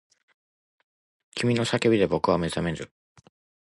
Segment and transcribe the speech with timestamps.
[1.35, 2.91] 君の叫びで僕は目覚める